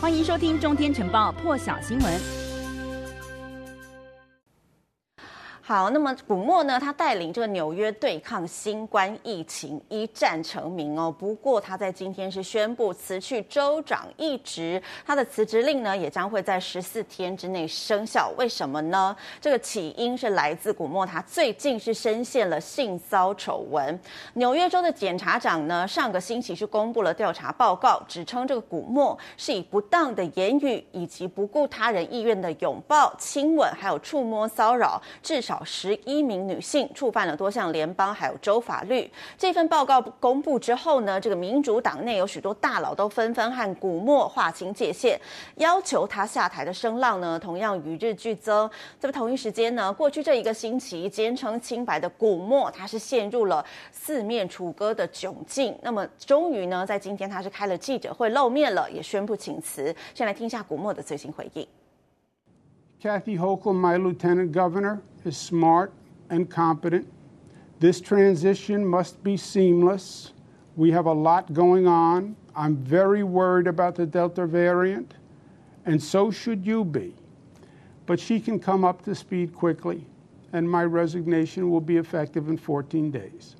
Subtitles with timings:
[0.00, 2.47] 欢迎收听《中天晨报》破晓新闻。
[5.68, 6.80] 好，那么古默呢？
[6.80, 11.14] 他带领这个纽约对抗新冠疫情，一战成名哦。
[11.18, 18.32] 不过他在今天是宣布辞去州长一职，他的辞职令呢也将会在十四天之内生效。
[18.38, 19.14] 为什么呢？
[19.42, 24.00] 这个起因是来自古默他最近是深陷了性骚丑闻。
[24.32, 35.57] 纽约州的检察长呢上个星期是公布了调查报告，指称这个古默是以不当的言语以及不顾他人意愿的拥抱、亲吻，还有触摸骚扰，至少。
[35.64, 39.10] 十一名女性触犯了多项联邦还有州法律。
[39.36, 45.20] 这份报告公布之后呢，这个民主党内有许多大佬都纷纷和古默划清界限，
[45.56, 48.68] 要求他下台的声浪呢，同样与日俱增。
[48.98, 55.76] 在同一时间呢，过去这一个星期，坚称清白的古默，他是陷入了四面楚歌的窘境。
[55.82, 59.94] 那么，终于呢，在今天他是开了记者会露面了，也宣布请辞。
[60.14, 61.66] 先来听一下古默的最新回应。
[63.00, 65.92] Kathy Hochul, my lieutenant governor, is smart
[66.30, 67.06] and competent.
[67.78, 70.32] This transition must be seamless.
[70.74, 72.34] We have a lot going on.
[72.56, 75.14] I'm very worried about the Delta variant,
[75.86, 77.14] and so should you be.
[78.06, 80.04] But she can come up to speed quickly,
[80.52, 83.54] and my resignation will be effective in 14 days.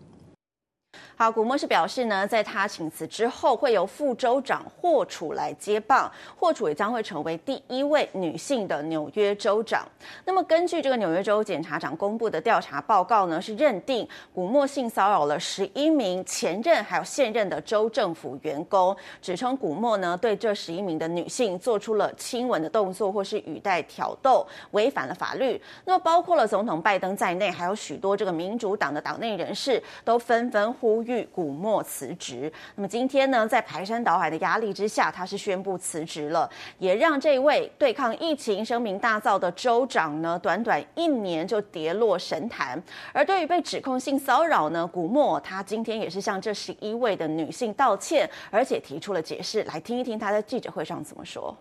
[1.21, 9.85] 好，古默是表示呢，在他请辞之后，会由副州长霍楚来接棒，霍楚也将会成为第一位女性的纽约州长。
[10.25, 25.61] 那么，根据这个纽约州检察长公布的调查报告呢，是认定古默性骚扰了十一名前任还有现任的州政府员工，指称古默呢对这十一名的女性做出了亲吻的动作或是语带挑逗，违反了法律。
[25.85, 31.08] 那么，包括了总统拜登在内，还有许多这个民主党的党内人士都纷纷呼吁。
[31.33, 32.53] 古默辞职。
[32.75, 42.83] 那么今天呢，在排山倒海的压力之下，他是宣布辞职了，也让这位对抗疫情声名大噪的州长呢，短短一年就跌落神坛。
[43.13, 49.63] 而对于被指控性骚扰呢，古默他今天也是向这十一位的女性道歉，而且提出了解释。
[49.65, 51.57] 来听一听他在记者会上怎么说。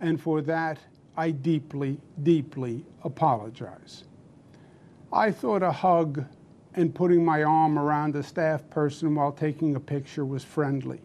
[0.00, 0.76] And for that,
[1.14, 4.02] I deeply, deeply apologize.
[5.10, 6.24] I thought a hug.
[6.76, 11.00] And putting my arm around a staff person while taking a picture was friendly,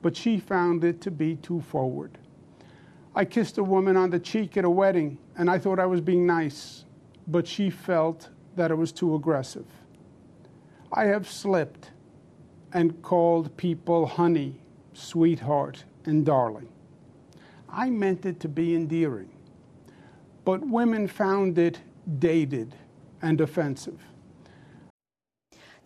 [0.00, 2.16] but she found it to be too forward.
[3.14, 6.00] I kissed a woman on the cheek at a wedding, and I thought I was
[6.00, 6.84] being nice,
[7.26, 9.66] but she felt that it was too aggressive.
[10.90, 11.90] I have slipped
[12.72, 14.60] and called people honey,
[14.94, 16.68] sweetheart, and darling.
[17.68, 19.28] I meant it to be endearing,
[20.46, 21.78] but women found it
[22.18, 22.74] dated
[23.20, 24.00] and offensive.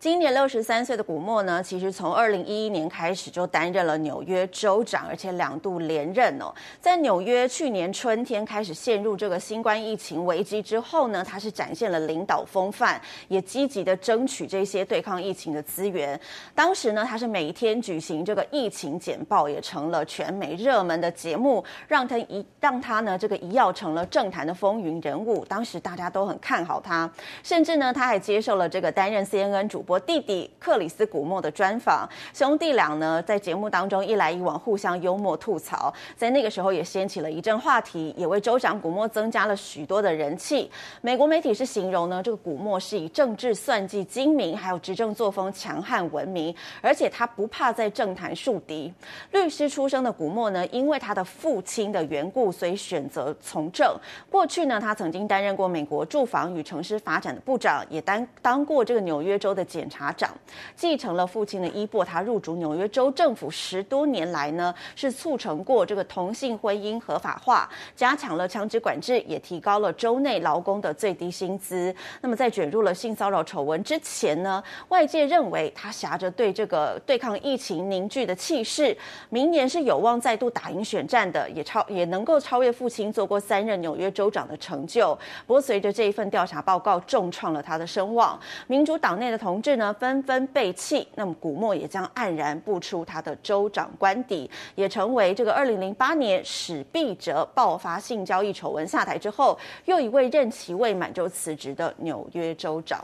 [0.03, 6.53] 今年六十三岁的古默呢，其实从二零一一年开始就担任了纽约州长，而且两度连任哦。
[6.81, 12.99] 在纽约去年春天开始陷入这个新冠疫情危机之后呢，他是展现了领导风范，
[13.29, 16.19] 也积极的争取这些对抗疫情的资源。
[16.53, 25.45] 当时呢，他是每一天举行这个疫情简报，也成了全美热门的节目，让他一让他呢这个一跃成了政坛的风云人物。
[25.45, 27.09] 当时大家都很看好他，
[27.41, 29.92] 甚至呢他还接受了这个担任 CNN 主播。
[29.93, 40.67] 我弟弟克里斯古默的专访，兄弟俩呢在节目当中一来一往，互相幽默吐槽，在那个时候也掀起了一阵话题，也为州长古默增加了许多的人气。
[41.01, 48.91] 美国媒体是形容呢，这个古默是以政治算计精明，还有执政作风强悍闻名，而且他不怕在政坛树敌。
[49.31, 53.95] 律师出身的古默呢，因为他的父亲的缘故，所以选择从政。
[54.31, 59.82] 过去呢，他曾经担任过美国住房与城市发展的部长，也担当过这个纽约州的检。
[59.83, 60.29] 检察长
[60.77, 71.93] 继承了父亲的衣钵，他入主纽约州政府十多年来呢，是促成过这个同性婚姻合法化，加强了枪支管制，也提高了州内劳工的最低薪资。
[72.21, 85.13] 那么在卷入了性骚扰丑闻之前呢，外界认为他挟着对这个对抗疫情凝聚的气势，明年是有望再度打赢选战的，也超也能够超越父亲做过三任纽约州长的成就。
[85.45, 89.72] 不过随着这一份调查报告重创了他的声望，民主党内的同志。
[89.77, 103.03] 呢，纷纷被弃，那么古默也将黯然步出他的州长官邸，也成为这个二零零八年史毕哲爆发性交易丑闻下台之后，又一位任期未满就辞职的纽约州长。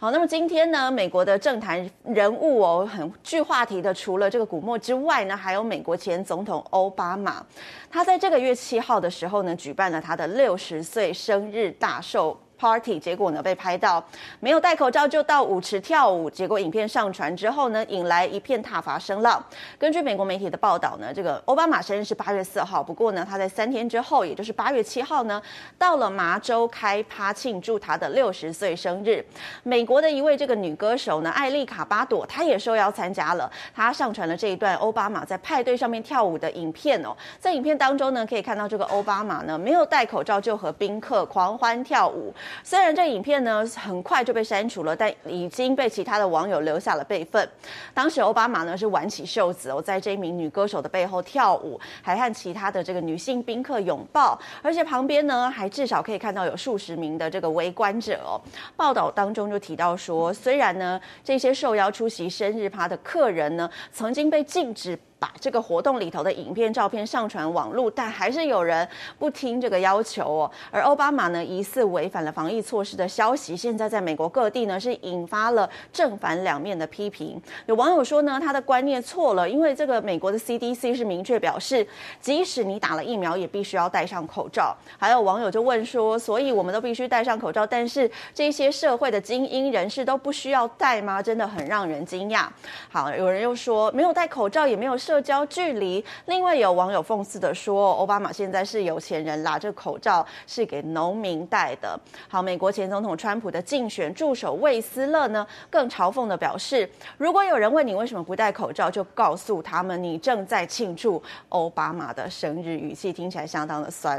[0.00, 7.46] 好，那么今天呢，美国的政坛人物哦，很具话题的，除了这个古默之外呢，还有美国前总统欧巴马，
[7.88, 12.36] 他在这个月七号的时候呢，举办了他的六十岁生日大寿。
[12.62, 14.02] party，结果呢被拍到
[14.38, 19.44] 没有戴口罩就到舞池跳舞，结果影片上传之后呢，引来一片挞伐声浪。
[19.76, 25.42] 根据美国媒体的报道呢，这个欧巴马生日是八月四号，不过呢，他在三天之后，也就是八月七号呢，
[25.76, 29.24] 到了麻州开趴庆祝他的六十岁生日。
[29.64, 37.16] 美国的一位这个女歌手呢，艾丽卡巴朵，她也受邀参加了，她上传了这一段欧巴马在派对上面跳舞的影片哦。
[37.40, 42.32] 在影片当中呢，可以看到这个欧巴马呢没有戴口罩就和宾客狂欢跳舞。
[42.64, 47.48] 虽然这影片呢很快就被删除了，但已经被其他的网友留下了备份。
[47.92, 58.40] 当时奥巴马呢是挽起袖子哦，在这一名女歌手的背后跳舞，还和其他的这个女性宾客拥抱，而且旁边呢还至少可以看到有数十名的这个围观者哦。
[58.76, 64.98] 报道当中就提到说，虽然呢这些受邀出席生日趴的客人呢曾经被禁止。
[65.22, 68.86] 把这个活动里头的影片、照片上传网络，但还是有人
[69.20, 70.50] 不听这个要求哦。
[70.72, 77.40] 而奥巴马呢，疑似违反了防疫措施的消息，现在在美国各地呢是引发了正反两面的批评。
[77.66, 81.86] 有网友说呢，他的观念错了，因为这个美国的 CDC 是明确表示，
[82.20, 84.76] 即使你打了疫苗，也必须要戴上口罩。
[84.98, 91.22] 还有网友就问说，所以我们都必须戴上口罩，但是这些社会的精英人士都不需要戴吗？
[91.22, 92.46] 真的很让人惊讶。
[92.90, 96.02] 好，有人又说，没有戴口罩，也没有社社交距离。
[96.24, 102.00] 另外有网友讽刺的说，奥巴马现在是有钱人啦，这个口罩是给农民戴的。
[102.28, 106.88] 好，美国前总统川普的竞选助手魏斯勒呢，更嘲讽的表示，
[107.18, 114.18] 如果有人问你为什么不戴口罩，就告诉他们你正在庆祝奥巴马的生日，语气听起来相当的酸。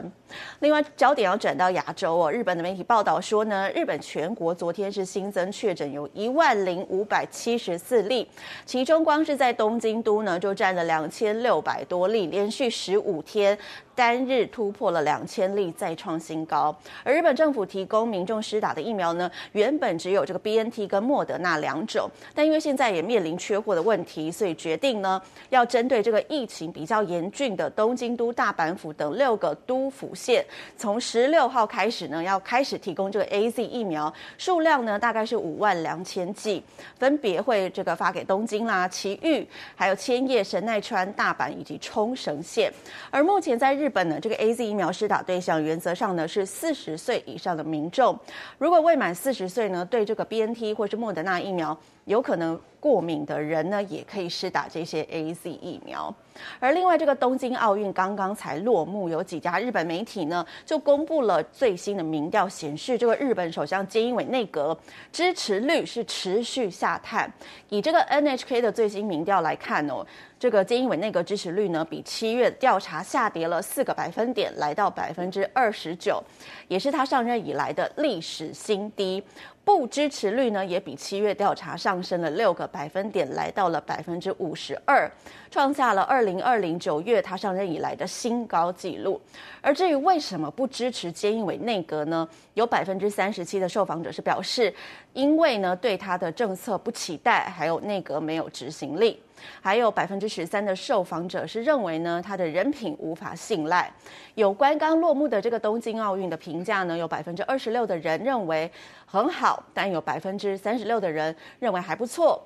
[0.60, 8.30] 另外，焦点要转到亚洲哦，日本的媒体报道说呢，日本全国昨天是新增确诊有一万零五百七十四例，
[8.63, 10.83] 其中光是在东京都呢就占了。
[10.84, 13.58] 两千六百多例，连续十五天。
[13.95, 16.75] 单日突破了两千例，再创新高。
[17.04, 30.46] 而日本政府提供民众施打的疫苗呢，原本只有这个 BNT 跟莫德纳两种，但因为现在也面临缺货的问题，所以决定呢，要针对这个疫情比较严峻的东京都、大阪府等六个都府县，
[30.78, 36.63] 从十六号开始呢，要开始提供这个 AZ 疫苗，数量呢大概是五万两千剂，
[36.98, 42.72] 分别会这个发给东京啦、埼玉、还有千叶、神奈川、大阪以及冲绳县。
[43.10, 48.18] 而目前在日日本呢，这个 AZ 疫苗施打对象原则上呢是四十岁以上的民众。
[48.58, 56.16] 如果未满四十岁呢，对这个 BNT 或是莫德纳疫苗有可能过敏的人呢，也可以施打这些 AZ 疫苗。
[56.60, 64.78] 而另外，这个东京奥运刚刚才落幕，有几家日本媒体呢就公布了最新的民调，显示这个日本首相菅义伟内阁
[65.12, 67.32] 支持率是持续下探。
[67.70, 70.06] 以这个 NHK 的最新民调来看哦。
[70.40, 76.22] 这个菅义伟内阁支持率呢，比七月调查下跌了四个百分点，来到百分之二十九，
[76.68, 79.24] 也是他上任以来的历史新低。
[79.64, 85.10] 不支持率呢，也比七月调查上升了六个百分点，来到了百分之五十二，
[85.50, 89.22] 创下了二零二零九月他上任以来的新高纪录。
[89.62, 92.28] 而至于为什么不支持菅义伟内阁呢？
[92.54, 94.74] 有百分之三十七的受访者是表示，
[95.14, 99.22] 因为呢对他的政策不期待，还有内阁没有执行力。
[99.62, 103.92] 还有百分之十三的受访者是认为呢，他的人品无法信赖。
[104.36, 108.72] 有关刚落幕的这个东京奥运的评价呢，有百分之二十六的人认为
[109.06, 112.42] 很好，但有百分之三十六的人认为还不错。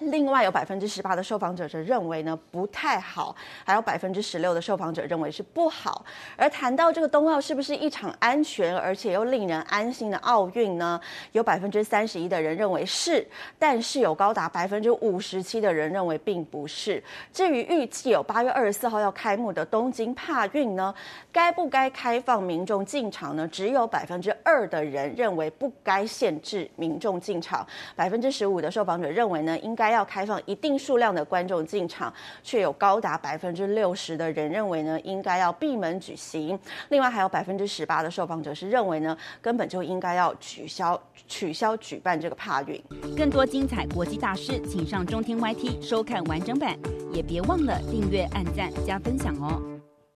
[0.00, 6.04] 另外有百分之十八的受访者则认为呢不太好，还有百分之十六的受访者认为是不好。
[6.36, 11.00] 而谈到这个冬奥是不是一场安全而且又令人安心的奥运呢？
[11.32, 13.26] 有百分之三十一的人认为是，
[13.58, 17.02] 但是有高达百分之五十七的人认为并不是。
[17.32, 20.94] 至于预计有八月二十四号要开幕的东京帕运呢，
[21.32, 23.48] 该不该开放民众进场呢？
[23.48, 29.88] 只有百分之二的人认为不该限制民众进场，百分之十五的受访者认为呢应该。
[29.88, 36.58] 要开放一定数量的观众进场，却有高达百分之六十的人认为呢，应该要闭门举行。
[36.90, 42.78] 另外还有百分之十八的受访者是认为呢，根本就应该要取消取消举办这个帕运。
[43.16, 46.76] 更多精彩国际大师，请上中天 YT 收看完整版，
[47.10, 49.77] 也别忘了订阅、按赞、加分享哦。